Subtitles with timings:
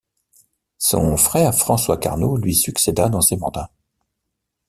[0.79, 3.69] Son frère François Carnot lui succéda dans ses mandats.